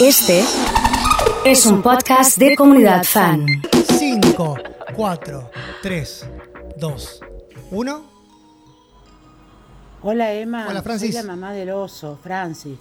[0.00, 0.44] Este
[1.44, 3.44] es un podcast de comunidad fan.
[3.98, 4.56] 5,
[4.94, 5.50] 4,
[5.82, 6.26] 3,
[6.76, 7.20] 2,
[7.72, 8.02] 1.
[10.02, 11.14] Hola Emma, Hola, Francis.
[11.14, 12.78] soy la mamá del oso, Francis.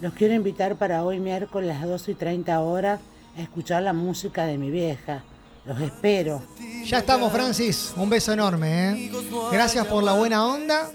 [0.00, 3.00] Los quiero invitar para hoy miércoles a las 12 y 30 horas
[3.36, 5.22] a escuchar la música de mi vieja.
[5.66, 6.42] Los espero.
[6.86, 7.92] Ya estamos, Francis.
[7.96, 8.92] Un beso enorme.
[8.92, 9.12] ¿eh?
[9.52, 10.90] Gracias por la buena onda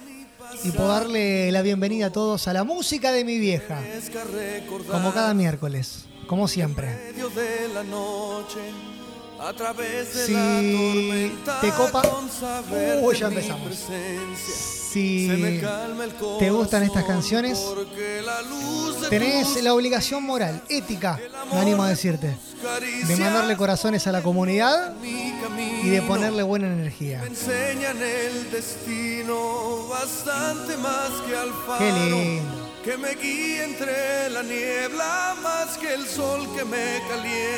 [0.63, 3.81] y por darle la bienvenida a todos a la música de mi vieja.
[4.91, 7.13] Como cada miércoles, como siempre.
[10.25, 10.33] Si
[11.61, 12.01] te copa-
[13.01, 13.67] de ya empezamos.
[14.95, 15.27] Si
[16.39, 17.61] te gustan estas canciones,
[19.09, 21.19] tenés la obligación moral, ética,
[21.51, 22.37] me animo a decirte,
[23.05, 27.21] de mandarle corazones a la comunidad y de ponerle buena energía.
[31.77, 32.41] Qué lindo.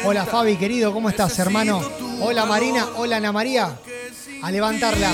[0.06, 1.88] Hola Fabi, querido, ¿cómo estás, hermano?
[2.20, 3.78] Hola Marina, hola Ana María.
[4.42, 5.12] A levantarla.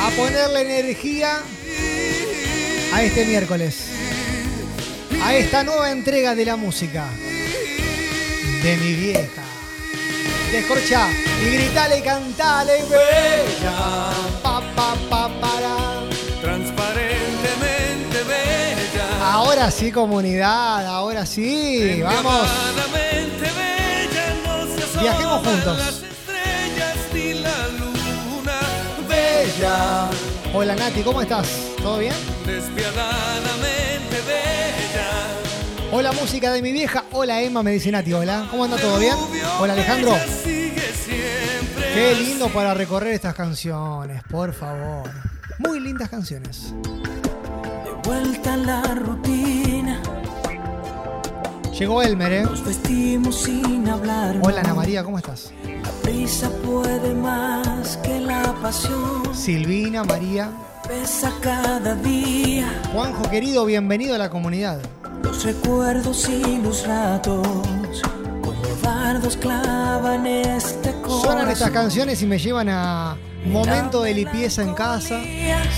[0.00, 1.40] A ponerle energía
[2.92, 3.86] a este miércoles.
[5.22, 7.06] A esta nueva entrega de la música.
[8.62, 9.42] De mi vieja.
[10.52, 11.08] Descorcha
[11.42, 14.10] y gritale, cantale, bella.
[14.42, 15.76] Pa, pa, pa, para.
[16.40, 22.00] transparentemente bella Ahora sí, comunidad, ahora sí.
[22.02, 22.48] Vamos.
[22.92, 24.34] Bella,
[24.94, 26.07] no Viajemos juntos.
[29.58, 30.08] Bella.
[30.54, 31.48] Hola Nati, ¿cómo estás?
[31.82, 32.14] ¿Todo bien?
[32.46, 35.10] despiadadamente bella
[35.92, 37.04] Hola música de mi vieja.
[37.12, 38.12] Hola Emma, me dice Nati.
[38.12, 38.46] Hola.
[38.50, 38.76] ¿Cómo anda?
[38.76, 39.14] ¿Todo bien?
[39.60, 40.14] Hola Alejandro.
[40.44, 45.10] Qué lindo para recorrer estas canciones, por favor.
[45.58, 46.72] Muy lindas canciones.
[46.82, 50.00] De vuelta a la rutina,
[51.76, 52.42] Llegó Elmer, ¿eh?
[52.42, 54.36] nos vestimos sin hablar.
[54.42, 55.52] Hola Ana María, ¿cómo estás?
[55.88, 59.34] La prisa puede más que la pasión.
[59.34, 60.50] Silvina, María.
[60.86, 64.80] Pesa cada día Juanjo, querido, bienvenido a la comunidad.
[65.22, 68.02] los recuerdos y los ratos.
[69.40, 71.22] Clavan este corazón.
[71.22, 73.16] Suenan estas canciones y me llevan a
[73.46, 75.18] momento de limpieza en casa,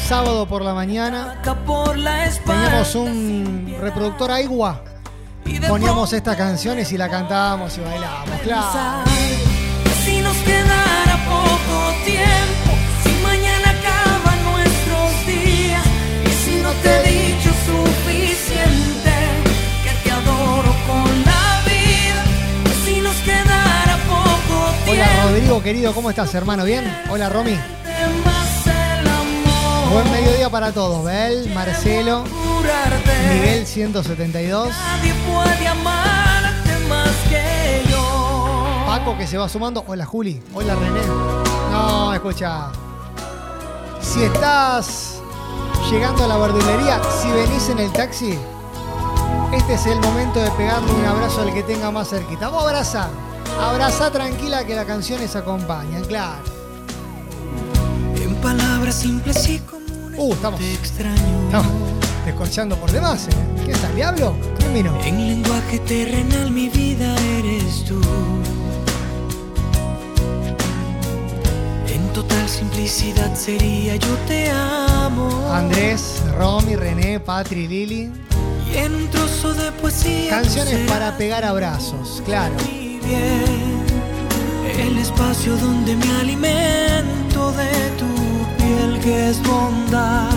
[0.09, 1.41] sábado por la mañana.
[2.45, 9.20] Teníamos un reproductor de Poníamos estas canciones y la cantábamos y bailábamos, claro.
[12.11, 12.71] Tiempo,
[13.05, 15.85] si mañana acaban nuestros días,
[16.27, 19.15] y si no te he dicho suficiente
[19.85, 22.23] que te adoro con la vida,
[22.85, 26.65] si nos quedara poco tiempo, Hola Rodrigo, querido, ¿cómo estás, hermano?
[26.65, 26.85] ¿Bien?
[27.11, 27.57] Hola Romy.
[29.93, 31.05] Buen mediodía para todos.
[31.05, 32.25] Bel, Marcelo.
[33.33, 38.85] Miguel 172, Nadie puede amarte más que yo.
[38.87, 39.83] Paco que se va sumando.
[39.87, 40.41] Hola Juli.
[40.55, 41.50] Hola René.
[41.81, 42.71] No, escucha.
[44.03, 45.23] Si estás
[45.91, 48.39] llegando a la verdulería, si venís en el taxi,
[49.53, 52.49] este es el momento de pegarle un abrazo al que tenga más cerquita.
[52.51, 53.09] Vos abrazá.
[53.59, 56.43] Abrazá tranquila que las canciones acompañan, claro.
[58.17, 60.21] En palabras simples y comunes.
[60.21, 60.61] Uh, estamos.
[60.61, 61.45] Te extraño.
[61.47, 61.73] Estamos
[62.27, 63.65] descorchando por demás, ¿eh?
[63.65, 64.37] ¿Qué está el diablo?
[64.59, 64.95] ¿Quién vino?
[65.03, 68.01] En lenguaje terrenal mi vida eres tú.
[72.15, 75.31] Total simplicidad sería yo te amo.
[75.53, 78.11] Andrés, Romy, René, Patri, Lili.
[78.71, 80.31] Y en un trozo de poesía.
[80.31, 82.55] Canciones para pegar abrazos, claro.
[84.77, 88.07] El espacio donde me alimento de tu
[88.59, 90.31] piel que es bondad.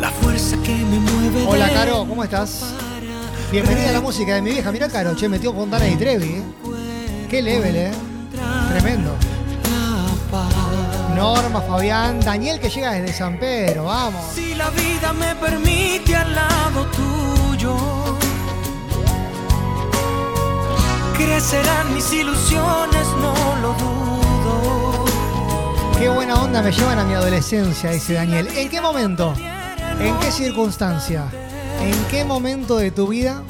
[0.00, 1.44] La fuerza que me mueve.
[1.46, 2.72] Hola, Caro, ¿cómo estás?
[3.50, 4.70] Bienvenida a la música de mi vieja.
[4.70, 6.42] Mira, Caro, che, metió Fontana y Trevi, ¿eh?
[7.28, 7.90] Qué level, ¿eh?
[8.70, 9.16] Tremendo.
[11.14, 14.24] Norma, Fabián, Daniel que llega desde San Pedro, vamos.
[14.34, 17.76] Si la vida me permite al lado tuyo,
[21.16, 25.04] crecerán mis ilusiones, no lo dudo.
[25.98, 28.48] Qué buena onda me llevan a mi adolescencia, dice Daniel.
[28.56, 29.34] ¿En qué momento?
[29.98, 31.24] ¿En qué circunstancia?
[31.80, 33.42] ¿En qué momento de tu vida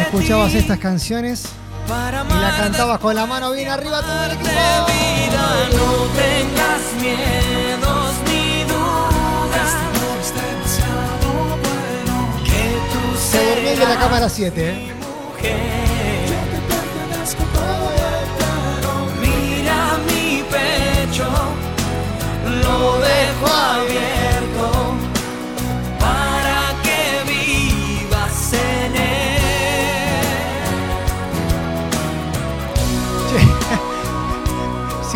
[0.00, 1.48] escuchabas estas canciones
[1.88, 4.50] y la cantabas con la mano bien arriba todo el equipo?
[4.50, 5.68] vida.
[5.72, 5.88] No
[6.20, 9.72] tengas miedos ni dudas.
[12.44, 12.60] Que
[13.18, 14.92] Se durmió de la cámara 7, ¿eh?
[19.20, 21.26] Mira mi pecho,
[22.62, 24.07] lo dejo abierto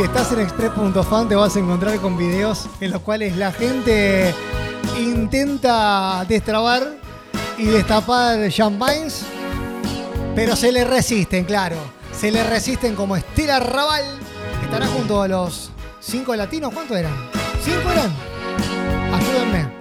[0.03, 4.35] Si estás en express.fan te vas a encontrar con videos en los cuales la gente
[4.99, 6.97] intenta destrabar
[7.57, 9.23] y destapar champagnes,
[10.35, 11.77] pero se le resisten, claro.
[12.13, 14.03] Se le resisten como Estela Raval.
[14.65, 15.71] Estará junto a los
[16.01, 16.75] cinco latinos.
[16.75, 17.15] ¿Cuántos eran?
[17.63, 18.13] ¿Cinco eran?
[19.15, 19.73] Ayúdenme.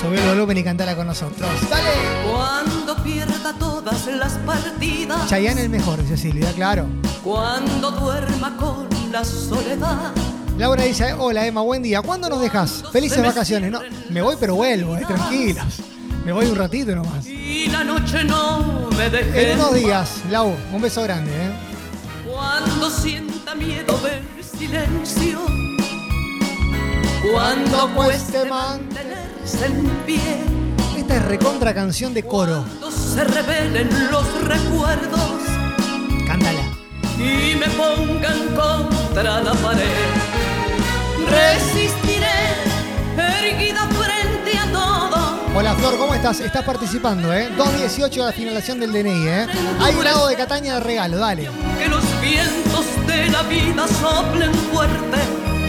[0.00, 1.50] Subí el volumen y cantala con nosotros.
[1.68, 1.90] ¡Dale!
[2.30, 5.28] Cuando pierda todas las partidas.
[5.28, 6.86] Chayanne el mejor, dice Silvia, claro.
[7.24, 10.12] Cuando duerma con la soledad.
[10.56, 12.02] Laura dice, hola Emma, buen día.
[12.02, 12.84] ¿Cuándo nos dejas?
[12.92, 13.70] Felices vacaciones.
[13.70, 13.80] No,
[14.10, 15.64] me voy pero vuelvo, eh, tranquilos.
[16.24, 17.26] Me voy un ratito nomás.
[17.26, 19.52] Y la noche no me deje.
[19.52, 21.50] En unos días, Lau, un beso grande, ¿eh?
[22.30, 25.40] Cuando sienta miedo del silencio.
[27.32, 30.20] Cuando cueste mantenerse en pie.
[30.96, 32.64] Esta es recontra canción de coro.
[32.78, 35.49] Cuando se revelen los recuerdos.
[37.20, 39.84] Y me pongan contra la pared.
[41.28, 42.26] Resistiré,
[43.16, 45.40] erguida frente a todo.
[45.54, 46.40] Hola Flor, ¿cómo estás?
[46.40, 47.50] Estás participando, ¿eh?
[47.58, 49.46] 2.18 de la finalización del DNI, ¿eh?
[49.80, 51.50] Hay un lado de Cataña de regalo, dale.
[51.78, 55.18] Que los vientos de la vida soplen fuerte.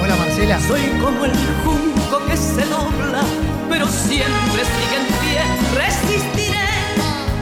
[0.02, 0.60] Hola Marcela.
[0.62, 1.34] Soy como el
[1.66, 3.24] junco que se dobla,
[3.70, 5.42] pero siempre sigue en pie.
[5.76, 6.70] Resistiré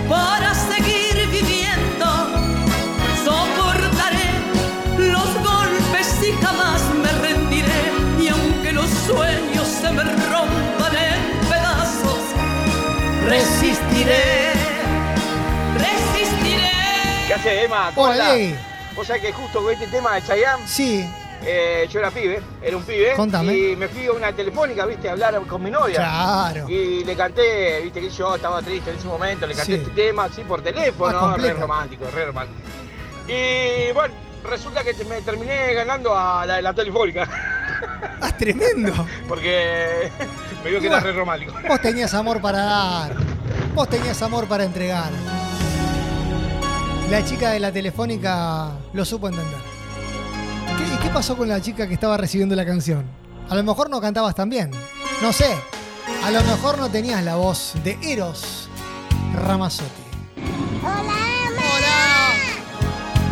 [0.09, 0.38] para
[14.03, 14.53] resistiré.
[15.77, 16.71] Resistiré.
[17.27, 17.91] ¿Qué hace Emma?
[17.95, 18.13] ¿Cómo.
[18.95, 21.05] Vos sabés que justo con este tema de Chayanne, Sí,
[21.45, 23.13] eh, yo era pibe, era un pibe.
[23.15, 23.53] Contame.
[23.55, 25.95] Y me fui a una telefónica, viste, a hablar con mi novia.
[25.97, 26.67] claro.
[26.67, 29.81] Y le canté, viste que yo estaba triste en ese momento, le canté Sí.
[29.83, 31.59] este tema así por Ah, teléfono, re completa.
[31.61, 32.59] romántico, re romántico.
[33.27, 34.13] Y bueno,
[34.49, 37.29] resulta que te- me terminé ganando a la de la telefónica,
[38.21, 38.91] Ah, tremendo.
[39.29, 40.11] porque
[40.63, 41.53] me vio que era re romántico.
[41.67, 43.11] Vos tenías amor para dar.
[43.75, 45.11] Vos tenías amor para entregar.
[47.09, 49.57] La chica de la telefónica lo supo entender.
[50.77, 53.05] ¿Qué, y qué pasó con la chica que estaba recibiendo la canción?
[53.49, 54.71] A lo mejor no cantabas tan bien.
[55.21, 55.55] No sé.
[56.23, 58.69] A lo mejor no tenías la voz de Eros
[59.33, 60.01] Ramazzotti.
[60.83, 61.29] ¡Hola!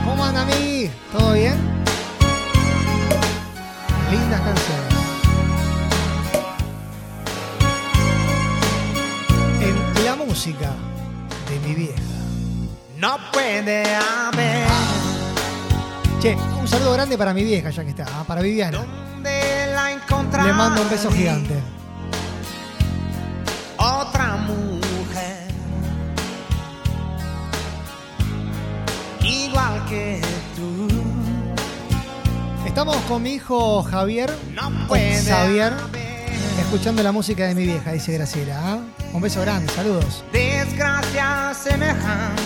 [0.05, 0.89] ¿Cómo anda, mi?
[1.11, 1.57] ¿Todo bien?
[4.09, 4.76] Lindas canciones.
[10.37, 10.69] Música
[11.49, 11.99] de mi vieja.
[12.99, 14.67] No puede haber
[16.21, 18.23] Che, un saludo grande para mi vieja, ya que está, ¿ah?
[18.23, 18.85] para Viviana.
[19.23, 21.55] la Le mando un beso gigante.
[23.77, 25.47] Otra mujer
[29.23, 30.21] igual que
[30.55, 30.87] tú.
[32.63, 35.73] Estamos con mi hijo Javier, No puede haber
[36.59, 38.59] escuchando la música de mi vieja, dice Graciela.
[38.63, 38.79] ¿ah?
[39.17, 40.23] Un beso grande, saludos.
[40.31, 42.43] desgracia semejante.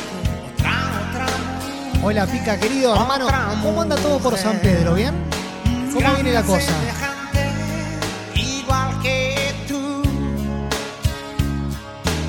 [0.54, 0.72] Otra,
[1.10, 2.02] otra.
[2.02, 3.28] Hola, Pica, querido hermano.
[3.62, 4.94] ¿Cómo anda todo por San Pedro?
[4.94, 5.14] ¿Bien?
[5.94, 6.72] ¿Cómo viene la cosa?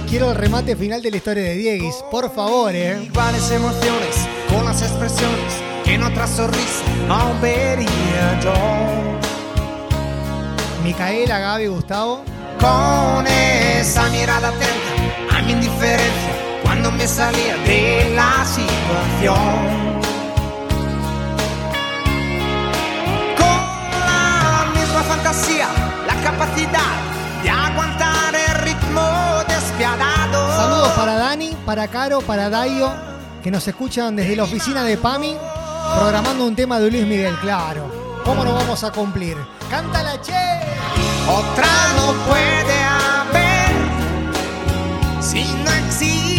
[0.08, 3.00] Quiero el remate final de la historia de Dieguis, por favor, ¿eh?
[3.00, 8.52] Iguales emociones, con las expresiones que en otra sonrisa no vería yo.
[10.82, 12.31] Micaela, Gaby, Gustavo.
[12.62, 19.98] Con esa mirada atenta a mi indiferencia cuando me salía de la situación.
[23.36, 23.60] Con
[24.06, 25.66] la misma fantasía,
[26.06, 29.10] la capacidad de aguantar el ritmo
[29.48, 30.56] despiadado.
[30.56, 32.92] Saludos para Dani, para Caro, para Dayo,
[33.42, 35.36] que nos escuchan desde la oficina de PAMI,
[35.98, 37.90] programando un tema de Luis Miguel, claro.
[38.24, 39.36] ¿Cómo no vamos a cumplir?
[39.72, 40.34] ¡Cántala, che!
[41.26, 41.64] Otra
[41.96, 43.72] no puede haber
[45.22, 46.31] si no existe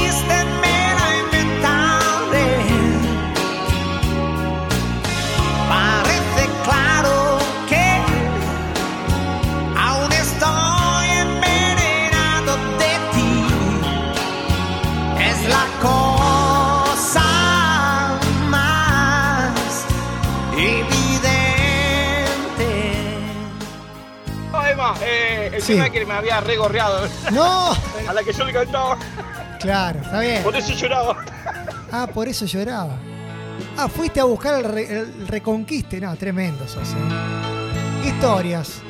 [25.02, 25.74] Eh, el Sí.
[25.74, 27.72] tema que me había regorreado, ¡No!
[28.08, 28.98] a la que yo le cantaba,
[29.60, 30.44] Claro, está bien.
[30.44, 31.18] por eso lloraba.
[31.92, 32.98] Ah, por eso lloraba.
[33.78, 36.00] Ah, fuiste a buscar el, re- el reconquiste.
[36.02, 38.08] No, tremendo sos, ¿eh?
[38.08, 38.82] Historias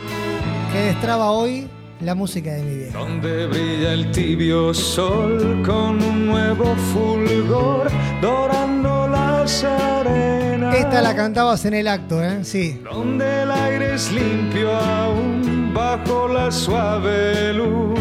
[0.71, 1.67] que destraba hoy
[2.01, 2.97] la música de mi vieja.
[2.97, 7.89] Donde brilla el tibio sol con un nuevo fulgor,
[8.21, 10.73] dorando la las arenas.
[10.75, 12.39] Esta la cantabas en el acto, ¿eh?
[12.45, 12.81] Sí.
[12.83, 15.42] Donde el aire es limpio aún
[15.73, 17.99] bajo la suave luz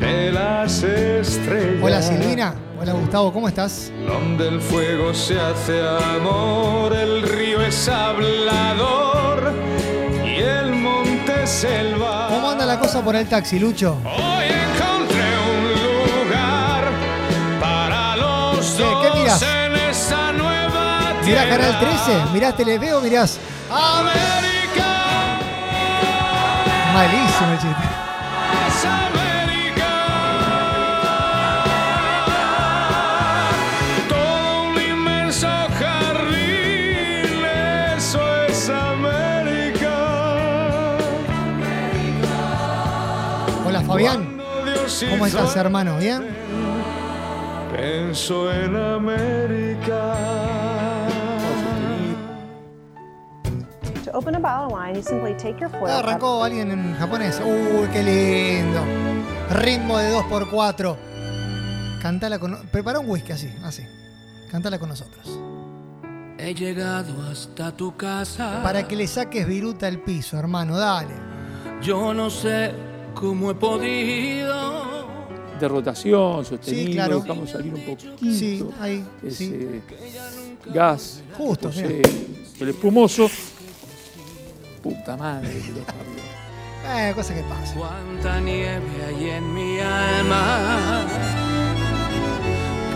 [0.00, 1.82] de las estrellas.
[1.82, 2.54] Hola Silvina.
[2.80, 3.92] Hola Gustavo, ¿cómo estás?
[4.06, 5.80] Donde el fuego se hace
[6.16, 9.52] amor, el río es hablador
[10.26, 12.26] y el monte selva.
[12.28, 13.98] ¿Cómo anda la cosa por el taxi, Lucho?
[14.04, 15.22] Hoy encontré
[15.54, 16.84] un lugar
[17.60, 19.42] para los ¿Qué- dos qué mirás?
[19.42, 21.48] en nueva ¿Mirás tierra.
[21.48, 22.12] Canal 13?
[22.32, 23.38] ¿Mirás Telefe o mirás?
[23.70, 24.41] América
[26.92, 27.88] Malísimo el chiste.
[28.68, 29.92] es América.
[34.08, 37.44] Todo un inmenso jardín,
[37.96, 39.96] eso es América.
[43.66, 44.42] Hola Fabián.
[45.10, 45.96] ¿Cómo estás, hermano?
[45.96, 46.26] ¿Bien?
[47.74, 50.51] Pienso en América.
[54.12, 56.70] To open a bottle of wine, you simply take your foil Ah, cup, arrancó alguien
[56.70, 57.40] en japonés.
[57.40, 58.80] Uy, qué lindo.
[59.50, 60.96] Ritmo de 2x4.
[62.02, 62.58] Cantala con.
[62.70, 63.82] Prepara un whisky así, así.
[64.50, 65.38] Cántala con nosotros.
[66.38, 68.60] He llegado hasta tu casa.
[68.62, 71.14] Para que le saques viruta al piso, hermano, dale.
[71.80, 72.72] Yo no sé
[73.14, 74.82] cómo he podido.
[75.58, 77.20] de rotación sostenido, Sí, claro.
[77.20, 78.16] dejamos salir un poquito.
[78.18, 79.80] Sí, ahí, ese sí.
[80.74, 82.02] gas Justo, posee
[82.60, 83.28] el espumoso.
[84.82, 86.22] Puta madre que lo parió.
[87.08, 87.74] Eh, cosa que pasa.
[87.76, 91.02] Cuánta nieve hay en mi alma.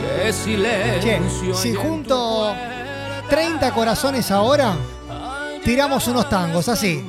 [0.00, 1.54] Qué Che, silencio.
[1.54, 3.28] si en tu junto puerta.
[3.30, 4.74] 30 corazones ahora,
[5.64, 7.04] tiramos unos tangos, así.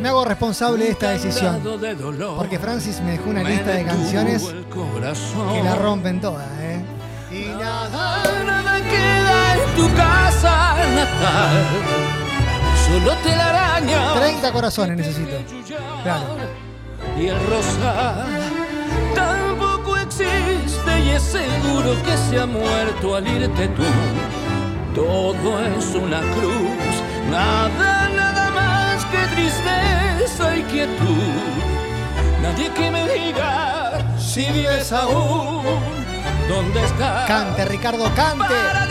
[0.00, 1.62] Me hago responsable de esta decisión.
[2.36, 6.84] Porque Francis me dejó una lista de canciones que la rompen todas, ¿eh?
[7.32, 8.22] Y nada.
[8.44, 12.25] Nada queda en tu casa natal.
[12.86, 14.14] Solo telaraña.
[14.14, 15.36] 30 corazones necesito.
[16.02, 16.24] Claro.
[17.18, 18.24] Y el rosa
[19.14, 23.82] tampoco existe y es seguro que se ha muerto al irte tú.
[24.94, 26.94] Todo es una cruz,
[27.30, 31.66] nada, nada más que tristeza y quietud.
[32.42, 35.64] Nadie que me diga si vives aún,
[36.48, 37.26] ¿dónde estás?
[37.26, 38.54] Cante, Ricardo, cante.
[38.54, 38.86] Para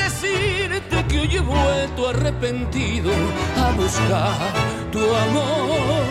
[1.26, 3.12] hoy he vuelto arrepentido
[3.58, 4.54] a buscar
[4.92, 6.06] tu amor.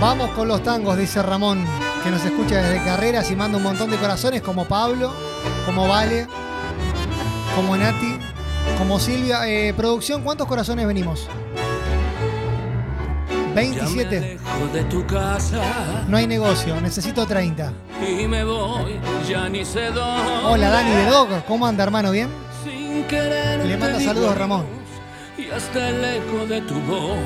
[0.00, 1.64] Vamos con los tangos, dice Ramón,
[2.02, 5.12] que nos escucha desde carreras y manda un montón de corazones como Pablo,
[5.64, 6.26] como Vale,
[7.54, 8.18] como Nati,
[8.78, 9.46] como Silvia.
[9.46, 11.28] Eh, producción, ¿cuántos corazones venimos?
[13.54, 14.16] Ya me 27.
[14.16, 17.72] alejo de tu casa No hay negocio, necesito 30.
[18.08, 20.32] y me voy, ya ni sé dónde.
[20.46, 22.10] Hola Dani de Dog, ¿cómo anda hermano?
[22.12, 22.28] ¿Bien?
[22.64, 24.64] Sin querer Le manda saludos Ramón.
[25.36, 27.18] Y hasta el eco de tu voz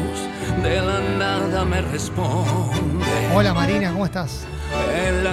[0.63, 3.05] de la nada me responde.
[3.35, 4.41] Hola Marina, ¿cómo estás?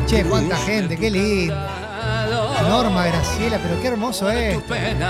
[0.05, 1.55] Che, cuánta gente, qué lindo.
[2.69, 4.53] Norma Graciela, pero qué hermoso es.
[4.55, 5.09] tu pena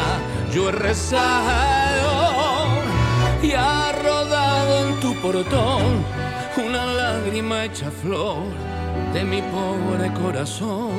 [0.53, 2.67] yo he rezado
[3.41, 3.51] y
[5.23, 6.03] portón
[6.57, 8.43] una lágrima hecha flor
[9.13, 10.91] de mi pobre corazón.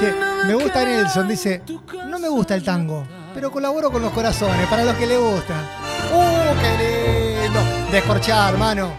[0.00, 0.14] Che,
[0.46, 1.62] me gusta Nelson, dice,
[2.08, 5.54] no me gusta el tango, pero colaboro con los corazones, para los que le gusta.
[6.14, 7.60] ¡Uh, qué lindo!
[7.92, 8.90] Descorchar, hermano.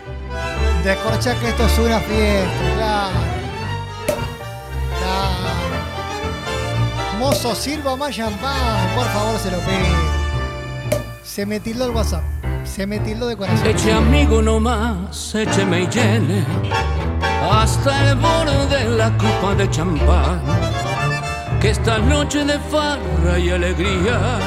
[0.84, 3.20] Descorchar que esto es una fiesta, claro.
[5.00, 5.56] Claro.
[7.18, 10.15] Mozo, sirva más champán, por favor, se lo pido.
[11.36, 12.24] Se me tildó el WhatsApp.
[12.64, 13.68] Se me tildó de corazón.
[13.68, 16.46] Eche amigo nomás, écheme y llene
[17.52, 20.40] hasta el borde de la copa de champán.
[21.60, 24.40] Que esta noche de farra y alegría,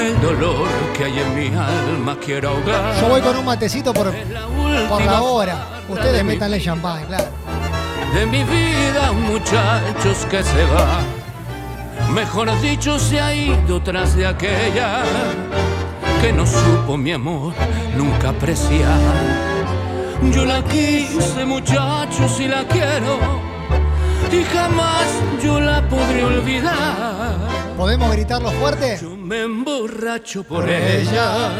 [0.00, 2.98] el dolor que hay en mi alma quiero ahogar.
[2.98, 4.10] Yo voy con un matecito por,
[4.88, 5.82] por la hora.
[5.86, 7.26] Ustedes métanle champán, claro.
[8.14, 11.21] de mi vida, muchachos que se va.
[12.14, 15.02] Mejor dicho, se ha ido tras de aquella
[16.20, 17.54] que no supo mi amor
[17.96, 19.00] nunca apreciar.
[20.30, 23.18] Yo la quise, muchachos, y la quiero,
[24.30, 25.06] y jamás
[25.42, 27.38] yo la podré olvidar.
[27.78, 28.98] ¿Podemos gritarlo fuerte?
[29.00, 31.50] Yo me emborracho por ella,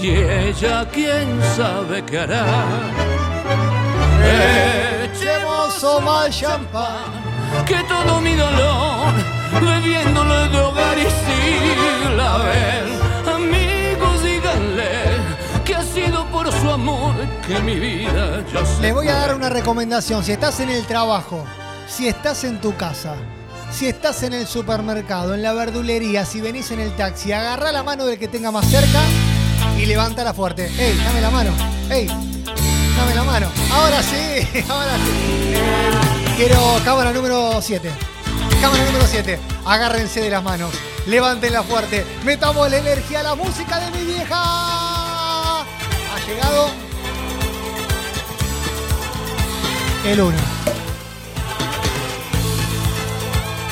[0.00, 2.44] y ella quién sabe qué hará.
[5.10, 7.64] Echemos más champán.
[7.64, 15.16] que todo mi dolor bebiéndolo de hogar y si la ven amigos díganle
[17.48, 18.44] en mi vida.
[18.52, 20.24] Yo sé Les voy a dar que- una recomendación.
[20.24, 21.44] Si estás en el trabajo,
[21.88, 23.14] si estás en tu casa,
[23.70, 27.82] si estás en el supermercado, en la verdulería, si venís en el taxi, agarrá la
[27.82, 29.00] mano del que tenga más cerca
[29.78, 30.66] y levántala fuerte.
[30.78, 31.50] ¡Ey, dame la mano!
[31.90, 33.48] ¡Ey, dame la mano!
[33.72, 35.54] Ahora sí, ahora sí.
[36.36, 37.90] Quiero cámara número 7.
[38.66, 39.38] Cámara número 7.
[39.64, 40.74] Agárrense de las manos.
[41.06, 42.04] Levántenla fuerte.
[42.24, 45.60] Metamos la energía a la música de mi vieja.
[45.60, 46.70] Ha llegado
[50.04, 50.36] el 1.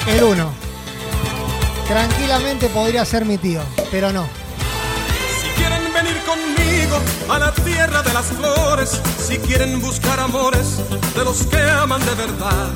[0.06, 0.52] El 1.
[1.88, 4.43] Tranquilamente podría ser mi tío, pero no.
[6.04, 6.98] Venir conmigo
[7.30, 10.76] a la tierra de las flores, si quieren buscar amores
[11.14, 12.68] de los que aman de verdad,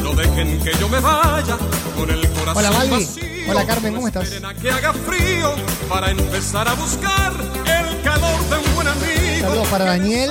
[0.00, 1.56] no dejen que yo me vaya
[1.96, 3.24] con el corazón Hola, vacío.
[3.48, 4.30] Hola, Carmen, ¿cómo estás?
[4.44, 5.54] A que haga frío
[5.88, 9.40] para empezar a buscar el calor de un buen amigo.
[9.40, 10.30] Saludos para Daniel,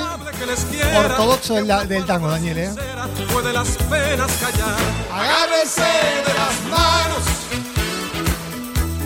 [0.96, 2.70] ortodoxo del, del tango, Daniel, ¿eh?
[3.30, 4.78] puede las penas callar.
[5.12, 7.24] Agárrense de las manos,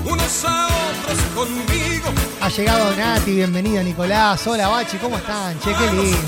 [0.05, 2.22] unos a otros conmigo.
[2.43, 4.45] Ha llegado Nati, bienvenida Nicolás.
[4.49, 5.61] Hola Bachi, ¿cómo están?
[5.61, 6.19] Che, qué lindo.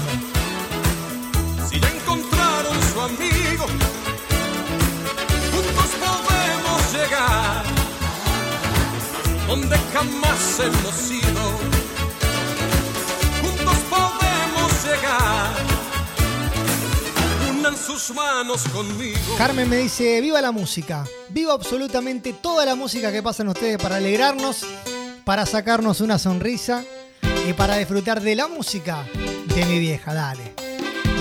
[1.68, 3.66] Si ya encontraron su amigo,
[5.52, 7.64] juntos podemos llegar
[9.48, 11.42] donde jamás hemos ido.
[13.42, 15.64] Juntos podemos llegar.
[17.86, 19.18] Sus manos conmigo.
[19.36, 21.04] Carmen me dice, viva la música.
[21.28, 24.64] Viva absolutamente toda la música que pasan ustedes para alegrarnos,
[25.24, 26.84] para sacarnos una sonrisa
[27.48, 29.06] y para disfrutar de la música
[29.54, 30.12] de mi vieja.
[30.12, 30.52] Dale.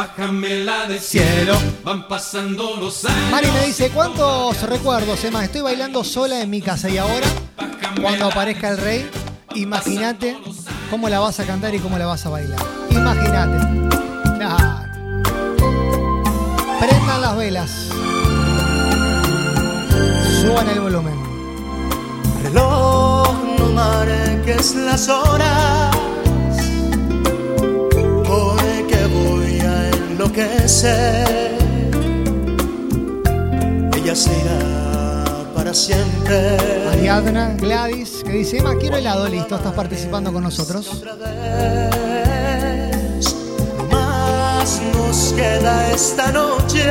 [0.00, 1.54] Santo, bájame la del cielo.
[1.84, 3.30] Van pasando los años.
[3.30, 5.44] Mari me dice, ¿cuántos recuerdos, Emma?
[5.44, 7.26] Estoy bailando sola en mi casa y ahora,
[8.00, 9.10] cuando aparezca el rey,
[9.54, 10.36] imagínate
[10.90, 12.60] cómo la vas a cantar y cómo la vas a bailar.
[12.90, 13.58] Imagínate.
[14.38, 14.80] Claro.
[16.78, 17.70] Prendan las velas.
[20.40, 21.20] Suban el volumen.
[22.42, 25.94] Reloj, no marques las horas,
[30.30, 31.58] enloquecer.
[33.96, 36.56] Ella se irá para siempre.
[36.92, 41.02] Ariadna, Gladys, que dice, Emma, quiero helado, listo, estás participando con nosotros.
[43.76, 46.84] No más nos queda esta noche.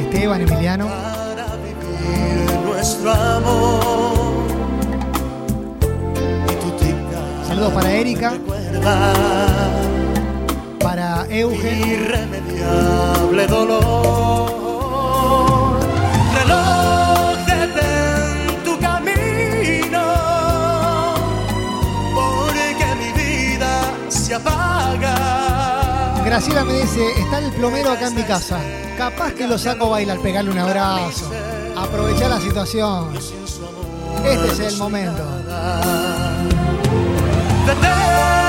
[0.00, 0.88] Esteban, Emiliano.
[2.64, 4.32] nuestro amor.
[7.46, 8.32] Saludos para Erika.
[10.92, 11.88] Para Eugen.
[11.88, 14.50] Irremediable dolor.
[16.36, 20.04] Reloj, detén tu camino.
[22.14, 23.72] Porque mi vida
[24.10, 25.16] se apaga.
[26.26, 28.58] Graciela me dice, está el plomero acá en mi casa.
[28.98, 31.30] Capaz que lo saco a bailar, pegarle un abrazo.
[31.74, 33.16] Aprovechar la situación.
[34.26, 35.24] Este es el momento.
[37.64, 38.41] Detén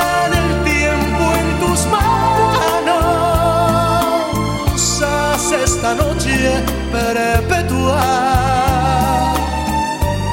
[1.68, 3.04] tus manos
[5.02, 8.04] haz esta noche perpetua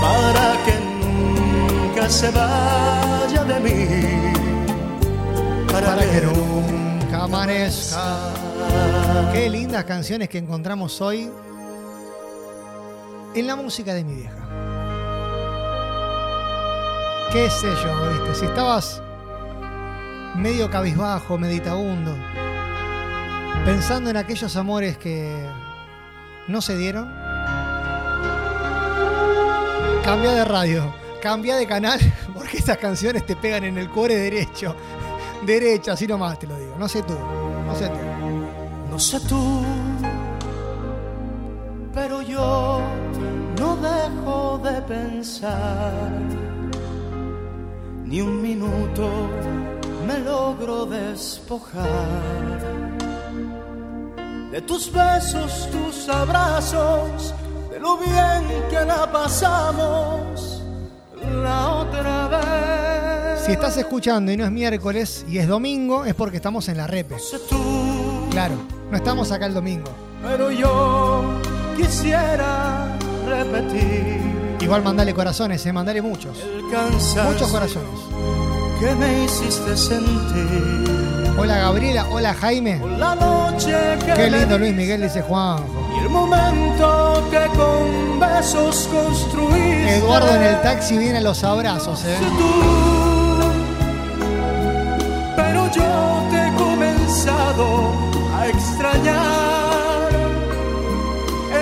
[0.03, 4.33] para que nunca se vaya de mí,
[5.71, 8.33] para, para que, nunca amanezca.
[9.33, 11.31] Qué lindas canciones que encontramos hoy
[13.35, 14.37] en la música de mi vieja.
[17.33, 18.35] Qué sé yo, ¿viste?
[18.35, 19.03] Si estabas
[20.37, 22.17] medio cabizbajo, meditabundo,
[23.65, 25.47] pensando en aquellos amores que
[26.49, 27.09] no se dieron,
[30.05, 32.01] cambia de radio, cambia de canal,
[32.35, 34.75] porque estas canciones te pegan en el core derecho,
[35.47, 36.77] derecho, así nomás te lo digo.
[36.79, 37.17] No sé tú,
[37.67, 38.21] no sé tú.
[38.91, 39.63] No sé tú,
[41.95, 42.81] pero yo
[43.57, 46.11] no dejo de pensar.
[48.05, 49.31] Ni un minuto
[50.07, 51.87] me logro despojar
[54.51, 57.35] de tus besos, tus abrazos,
[57.71, 60.63] de lo bien que la pasamos
[61.43, 63.41] la otra vez.
[63.45, 66.87] Si estás escuchando y no es miércoles y es domingo, es porque estamos en la
[66.87, 67.17] repe.
[68.31, 68.55] Claro,
[68.91, 69.91] no estamos acá el domingo.
[70.23, 71.41] Pero yo
[71.77, 74.21] quisiera repetir.
[74.61, 76.39] Igual mandale corazones, eh, mandale muchos.
[77.25, 78.50] Muchos corazones.
[78.81, 81.35] Que me hiciste sentir.
[81.37, 82.81] Hola Gabriela, hola Jaime.
[82.97, 85.67] La noche que Qué lindo Luis Miguel, dice Juanjo.
[85.95, 89.97] Y el momento que con besos construiste.
[89.97, 92.17] Eduardo en el taxi viene a los abrazos, eh.
[95.37, 97.67] Pero yo te he comenzado
[98.35, 100.09] a extrañar.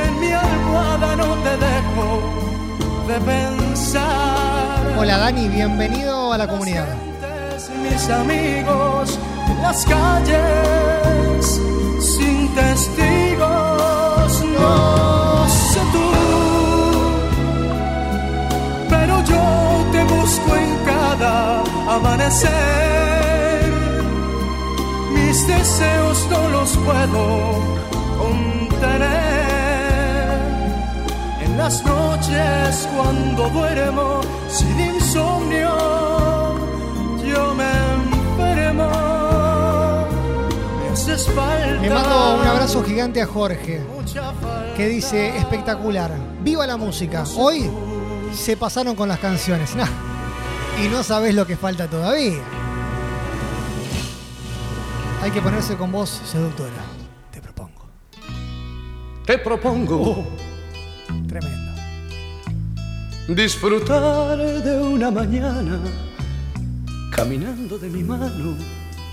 [0.04, 2.22] En mi almohada no te dejo
[3.08, 4.27] de pensar.
[5.00, 6.88] Hola Dani, bienvenido a la comunidad.
[7.84, 9.16] Mis amigos,
[9.62, 11.60] las calles,
[12.00, 13.46] sin testigos,
[14.58, 16.10] no sé tú.
[18.90, 21.62] Pero yo te busco en cada
[21.94, 22.50] amanecer.
[25.14, 27.54] Mis deseos no los puedo
[28.18, 29.17] contener.
[31.58, 35.76] Las noches cuando duermo sin insomnio,
[37.26, 38.88] yo me enfermo.
[40.80, 41.82] Me haces falta.
[41.82, 43.84] Le mando un abrazo gigante a Jorge,
[44.76, 46.12] que dice espectacular.
[46.44, 47.24] Viva la música.
[47.36, 47.68] Hoy
[48.32, 49.74] se pasaron con las canciones.
[49.74, 49.88] Nah,
[50.80, 52.38] y no sabes lo que falta todavía.
[55.24, 56.84] Hay que ponerse con voz seductora.
[57.32, 57.82] Te propongo.
[59.26, 60.24] Te propongo
[61.28, 61.72] Tremendo.
[63.28, 65.78] disfrutar de una mañana
[67.14, 68.56] caminando de mi mano.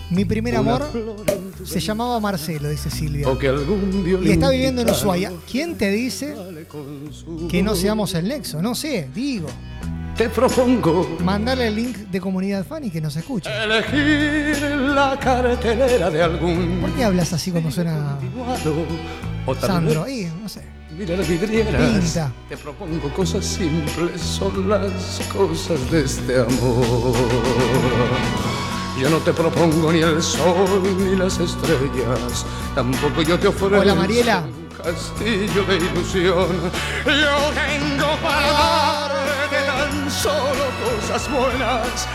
[0.09, 0.87] Mi primer amor
[1.65, 3.27] se llamaba Marcelo, dice Silvia.
[3.27, 5.33] O que algún violín Y está viviendo en Ushuaia.
[5.51, 6.35] ¿Quién te dice
[7.49, 8.61] que no seamos el nexo?
[8.61, 9.47] No sé, digo.
[10.15, 13.49] Te propongo Mandarle el link de comunidad fan y que nos escuche.
[13.51, 18.17] elegir la cartelera de algún ¿Por qué hablas así cuando suena
[19.59, 20.07] Sandro?
[20.07, 20.74] Y, no sé.
[20.97, 22.03] Mira las vidrieras.
[22.03, 22.31] Pinta.
[22.47, 27.13] Te propongo cosas simples, son las cosas de este amor.
[28.99, 33.93] Yo no te propongo ni el sol ni las estrellas, tampoco yo te ofrezco Hola,
[33.93, 34.43] Mariela.
[34.43, 36.47] un castillo de ilusión.
[37.05, 42.07] Yo tengo para darte tan solo cosas buenas,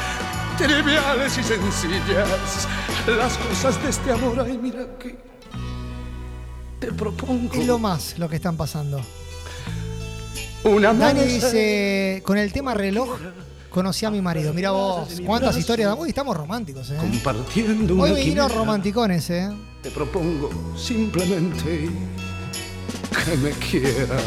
[0.57, 2.67] triviales y sencillas,
[3.07, 4.41] las cosas de este amor.
[4.41, 5.30] Ay, mira que
[6.81, 9.01] te propongo Es lo más lo que están pasando.
[10.65, 13.19] una Dani dice, con el tema reloj,
[13.71, 14.53] conocí a mi marido.
[14.53, 15.95] Mira vos, cuántas historias.
[15.99, 16.97] Uy, estamos románticos, ¿eh?
[16.99, 18.49] compartiendo Hoy una vinieron quimera.
[18.49, 19.51] romanticones, ¿eh?
[19.83, 21.89] Te propongo simplemente
[23.25, 24.23] que me quieras.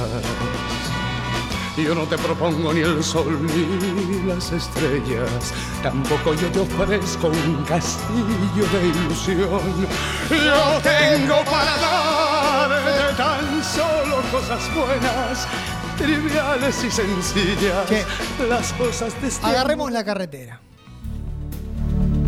[1.75, 7.63] Yo no te propongo ni el sol ni las estrellas, tampoco yo te ofrezco un
[7.63, 9.87] castillo de ilusión.
[10.29, 12.12] Yo tengo para solo
[14.43, 15.47] cosas buenas,
[15.97, 18.03] triviales y sencillas, Che.
[18.49, 20.59] las cosas de este Agarremos la carretera.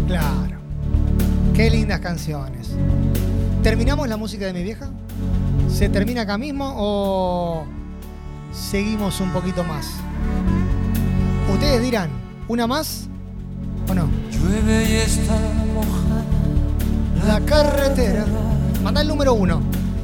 [0.07, 0.59] Claro.
[1.53, 2.69] Qué lindas canciones.
[3.63, 4.89] ¿Terminamos la música de mi vieja?
[5.69, 7.65] ¿Se termina acá mismo o
[8.53, 9.87] seguimos un poquito más?
[11.51, 12.09] Ustedes dirán,
[12.47, 13.07] ¿una más
[13.89, 14.07] o no?
[14.31, 15.33] Llueve y está
[15.73, 16.23] mojada.
[17.27, 18.25] La carretera.
[18.83, 19.61] Manda el número uno.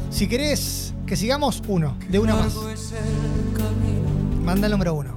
[0.10, 0.81] Si querés
[1.12, 1.98] que sigamos, uno.
[2.08, 2.54] De una más.
[4.46, 5.14] Manda el número uno.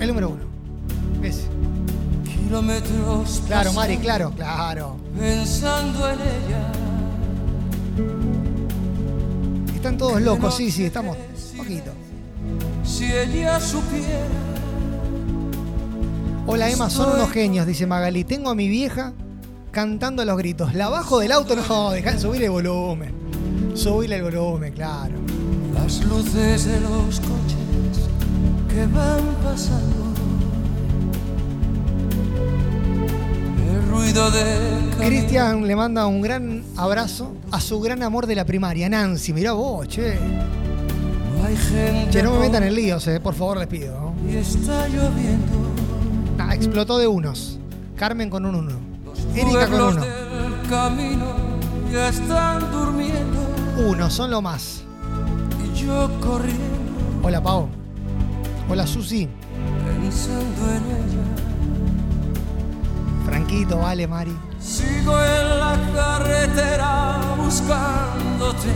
[0.00, 0.42] El número uno.
[1.22, 1.46] Ese.
[2.24, 4.96] Kilómetros Claro, Mari, claro, claro.
[5.16, 6.72] Pensando en ella.
[9.76, 11.16] Están todos locos, sí, sí, estamos.
[11.56, 11.92] Poquito.
[12.82, 14.26] Si ella supiera
[16.48, 18.24] Hola Emma, son unos genios, dice Magali.
[18.24, 19.12] Tengo a mi vieja
[19.70, 20.74] cantando a los gritos.
[20.74, 23.23] La bajo del auto, no, deja de subir el volumen.
[23.74, 25.14] Subirle el volumen, claro.
[25.74, 28.08] Las luces de los coches
[28.68, 30.04] que van pasando.
[33.72, 34.44] El ruido de
[34.98, 39.32] Cristian le manda un gran abrazo a su gran amor de la primaria, Nancy.
[39.32, 40.14] Mirá vos, che.
[41.36, 44.12] No hay gente Che, no me metan en líos, eh, por favor, les pido.
[44.30, 45.74] y está lloviendo.
[46.38, 47.58] Ah, explotó de unos.
[47.96, 48.72] Carmen con un uno.
[49.34, 50.00] Erika con uno.
[50.00, 51.26] del camino
[51.92, 54.82] ya están durmiendo Uno, son lo más.
[55.64, 56.62] y yo corriendo
[57.22, 57.68] Hola, Pau.
[58.68, 59.28] Hola, Susi.
[60.00, 61.24] pensando en ella.
[63.24, 64.36] Franquito, vale, Mari.
[64.60, 68.68] Sigo en la carretera buscándote.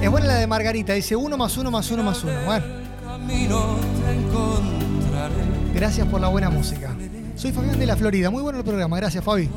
[0.00, 2.34] Es buena la de Margarita, dice uno más uno más uno más uno.
[2.44, 2.64] Bueno,
[5.72, 6.94] te gracias por la buena música.
[7.36, 9.48] Soy Fabián de la Florida, muy bueno el programa, gracias Fabi.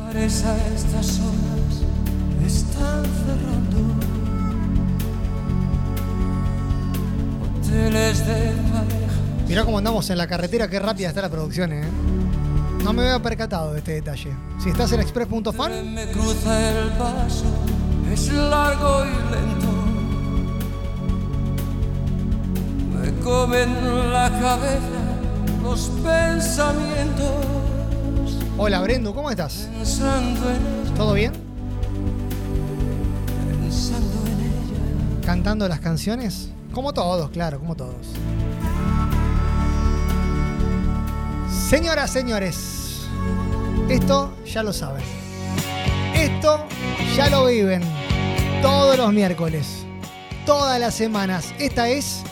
[3.25, 3.77] Cerrando.
[7.59, 8.33] Hoteles de
[8.71, 9.13] pareja.
[9.47, 11.83] Mirá cómo andamos en la carretera, qué rápida está la producción, eh.
[12.83, 14.31] No me había percatado de este detalle.
[14.61, 17.45] Si estás en express.fan, Me cruza el paso,
[18.11, 19.67] es largo y lento.
[23.01, 25.03] Me comen la cabeza
[25.63, 27.27] los pensamientos.
[28.57, 29.67] hola Brendu, ¿cómo estás?
[29.77, 31.33] Pensando en ella, ¿Todo bien?
[35.27, 36.49] ¿Cantando las canciones?
[36.71, 38.07] Como todos, claro, como todos.
[41.69, 43.01] Señoras, señores,
[43.89, 45.03] esto ya lo saben.
[46.15, 46.65] Esto
[47.17, 47.81] ya lo viven
[48.61, 49.85] todos los miércoles,
[50.45, 51.53] todas las semanas.
[51.59, 52.23] Esta es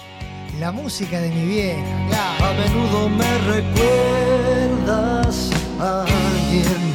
[0.61, 2.45] la música de mi vieja, claro.
[2.45, 5.49] A menudo me recuerdas
[5.81, 6.94] a alguien.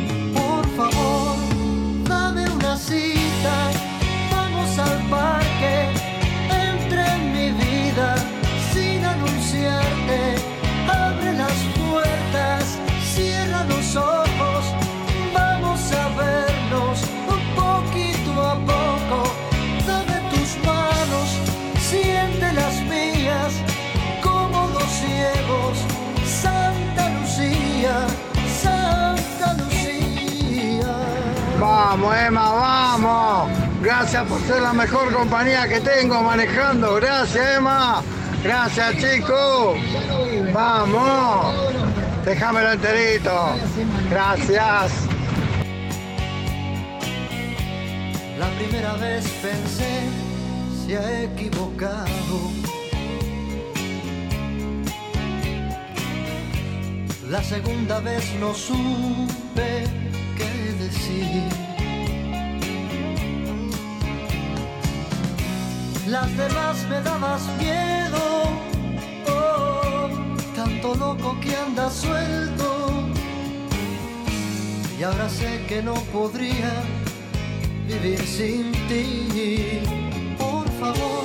[31.91, 33.49] Vamos, Emma, vamos.
[33.81, 36.95] Gracias por ser la mejor compañía que tengo manejando.
[36.95, 38.01] Gracias, Emma.
[38.41, 39.77] Gracias, chicos.
[40.53, 41.53] Vamos.
[42.23, 43.55] Déjamelo enterito.
[44.09, 44.93] Gracias.
[48.39, 50.03] La primera vez pensé
[50.87, 52.07] se ha equivocado.
[57.29, 59.83] La segunda vez no supe
[60.37, 61.70] qué decir.
[66.11, 68.19] Las demás me dabas miedo,
[69.29, 70.09] oh,
[70.53, 72.89] tanto loco que anda suelto.
[74.99, 76.69] Y ahora sé que no podría
[77.87, 79.79] vivir sin ti.
[80.37, 81.23] Por favor,